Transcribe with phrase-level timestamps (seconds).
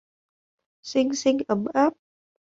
[0.81, 1.93] Xinh xinh ấm áp